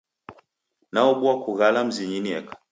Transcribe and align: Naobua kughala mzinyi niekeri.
Naobua 0.93 1.33
kughala 1.43 1.79
mzinyi 1.87 2.19
niekeri. 2.21 2.57